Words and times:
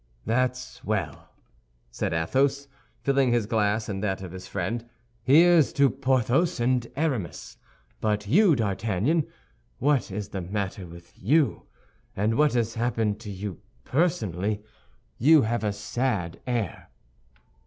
"That's 0.25 0.83
well!" 0.83 1.29
said 1.91 2.11
Athos, 2.11 2.67
filling 3.03 3.31
his 3.31 3.45
glass 3.45 3.87
and 3.87 4.01
that 4.03 4.23
of 4.23 4.31
his 4.31 4.47
friend; 4.47 4.89
"here's 5.21 5.71
to 5.73 5.91
Porthos 5.91 6.59
and 6.59 6.87
Aramis! 6.95 7.57
But 7.99 8.25
you, 8.25 8.55
D'Artagnan, 8.55 9.27
what 9.77 10.09
is 10.09 10.29
the 10.29 10.41
matter 10.41 10.87
with 10.87 11.13
you, 11.21 11.67
and 12.15 12.33
what 12.33 12.53
has 12.55 12.73
happened 12.73 13.19
to 13.19 13.29
you 13.29 13.59
personally? 13.83 14.63
You 15.19 15.43
have 15.43 15.63
a 15.63 15.71
sad 15.71 16.41
air." 16.47 16.89